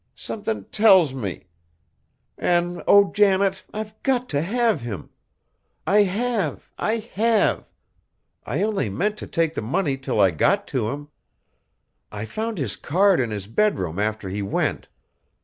[0.15, 1.43] Somethin' tells me.
[2.35, 3.11] An' oh!
[3.13, 5.11] Janet, I've got t' have him!
[5.85, 7.69] I have, I have!
[8.43, 11.09] I only meant t' take the money till I got to him.
[12.11, 14.87] I found his card in his bedroom after he went.